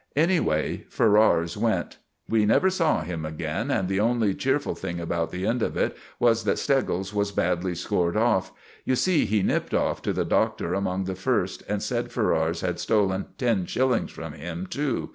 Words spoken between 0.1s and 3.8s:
Anyway, Ferrars went. We never saw him again,